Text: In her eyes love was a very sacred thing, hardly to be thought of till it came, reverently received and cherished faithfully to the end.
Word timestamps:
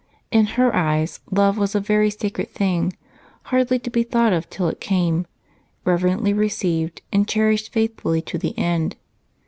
In 0.31 0.47
her 0.57 0.75
eyes 0.75 1.19
love 1.29 1.59
was 1.59 1.75
a 1.75 1.79
very 1.79 2.09
sacred 2.09 2.49
thing, 2.49 2.93
hardly 3.43 3.77
to 3.77 3.89
be 3.91 4.01
thought 4.01 4.33
of 4.33 4.49
till 4.49 4.67
it 4.67 4.81
came, 4.81 5.27
reverently 5.85 6.33
received 6.33 7.03
and 7.13 7.27
cherished 7.27 7.71
faithfully 7.71 8.23
to 8.23 8.39
the 8.39 8.57
end. 8.57 8.95